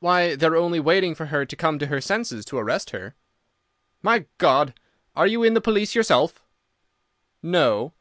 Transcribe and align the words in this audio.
"Why, 0.00 0.34
they 0.34 0.46
are 0.46 0.56
only 0.56 0.80
waiting 0.80 1.14
for 1.14 1.26
her 1.26 1.44
to 1.44 1.54
come 1.54 1.78
to 1.78 1.88
her 1.88 2.00
senses 2.00 2.46
to 2.46 2.56
arrest 2.56 2.88
her." 2.88 3.14
"My 4.00 4.24
God! 4.38 4.72
Are 5.14 5.26
you 5.26 5.42
in 5.44 5.52
the 5.52 5.60
police 5.60 5.94
yourself?" 5.94 6.42
"No." 7.42 7.92